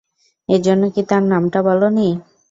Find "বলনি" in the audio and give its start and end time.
1.67-2.07